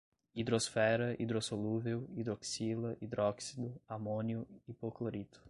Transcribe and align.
hidrosfera, 0.33 1.15
hidrossolúvel, 1.19 2.07
hidroxila, 2.15 2.95
hidróxido, 2.99 3.79
amônio, 3.87 4.47
hipoclorito 4.67 5.39